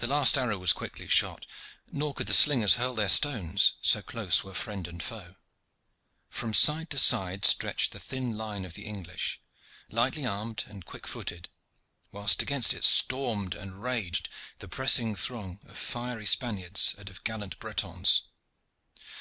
[0.00, 1.46] The last arrow was quickly shot,
[1.92, 5.36] nor could the slingers hurl their stones, so close were friend and foe.
[6.28, 9.40] From side to side stretched the thin line of the English,
[9.90, 11.50] lightly armed and quick footed,
[12.10, 14.28] while against it stormed and raged
[14.58, 18.22] the pressing throng of fiery Spaniards and of gallant Bretons.